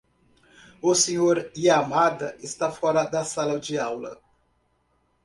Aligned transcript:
O 0.81 0.95
Sr. 0.95 1.51
Yamada 1.55 2.35
está 2.39 2.71
fora 2.71 3.03
da 3.03 3.23
sala 3.23 3.59
de 3.59 3.77
aula. 3.77 4.17